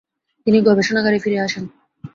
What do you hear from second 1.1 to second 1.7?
ফিরে আসেন।